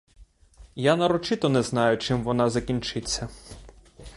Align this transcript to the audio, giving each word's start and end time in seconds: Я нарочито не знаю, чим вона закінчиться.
Я 0.83 0.95
нарочито 0.95 1.49
не 1.49 1.63
знаю, 1.63 1.97
чим 1.97 2.23
вона 2.23 2.49
закінчиться. 2.49 3.29